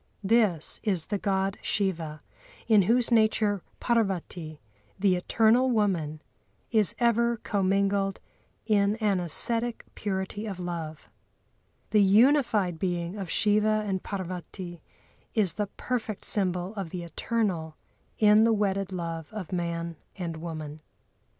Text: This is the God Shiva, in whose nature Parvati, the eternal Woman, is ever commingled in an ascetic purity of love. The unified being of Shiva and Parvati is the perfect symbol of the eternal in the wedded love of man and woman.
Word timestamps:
This 0.23 0.79
is 0.81 1.05
the 1.05 1.19
God 1.19 1.59
Shiva, 1.61 2.23
in 2.67 2.81
whose 2.81 3.11
nature 3.11 3.61
Parvati, 3.79 4.59
the 4.97 5.15
eternal 5.15 5.69
Woman, 5.69 6.23
is 6.71 6.95
ever 6.97 7.37
commingled 7.37 8.19
in 8.65 8.95
an 8.95 9.19
ascetic 9.19 9.85
purity 9.93 10.47
of 10.47 10.59
love. 10.59 11.07
The 11.91 12.01
unified 12.01 12.79
being 12.79 13.15
of 13.15 13.29
Shiva 13.29 13.83
and 13.85 14.01
Parvati 14.01 14.81
is 15.35 15.53
the 15.53 15.67
perfect 15.77 16.25
symbol 16.25 16.73
of 16.73 16.89
the 16.89 17.03
eternal 17.03 17.75
in 18.17 18.43
the 18.43 18.53
wedded 18.53 18.91
love 18.91 19.31
of 19.31 19.51
man 19.53 19.97
and 20.15 20.37
woman. 20.37 20.79